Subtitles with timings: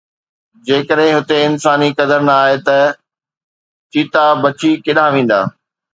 [0.67, 2.77] جيڪڏهن هتي انساني قدر نه آهي ته
[3.91, 5.39] چيتا بچي ڪيڏانهن ويندا؟